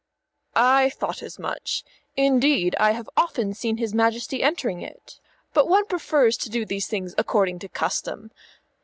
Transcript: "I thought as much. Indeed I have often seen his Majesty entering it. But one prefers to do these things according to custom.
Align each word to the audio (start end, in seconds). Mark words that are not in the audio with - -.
"I 0.55 0.89
thought 0.89 1.21
as 1.21 1.37
much. 1.37 1.83
Indeed 2.17 2.75
I 2.79 2.93
have 2.93 3.07
often 3.15 3.53
seen 3.53 3.77
his 3.77 3.93
Majesty 3.93 4.41
entering 4.41 4.81
it. 4.81 5.19
But 5.53 5.67
one 5.69 5.85
prefers 5.85 6.37
to 6.37 6.49
do 6.49 6.65
these 6.65 6.87
things 6.87 7.13
according 7.19 7.59
to 7.59 7.69
custom. 7.69 8.31